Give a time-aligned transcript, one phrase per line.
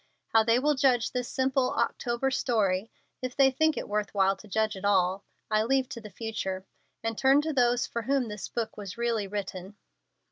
[0.29, 2.89] How they will judge this simple October story
[3.21, 6.09] (if they think it worth while to judge it at all) I leave to the
[6.09, 6.65] future,
[7.03, 9.75] and turn to those for whom the book was really written.